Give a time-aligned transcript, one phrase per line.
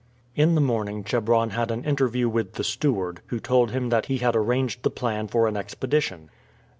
[0.35, 4.17] In the morning Chebron had an interview with the steward, who told him that he
[4.17, 6.31] had arranged the plan for an expedition.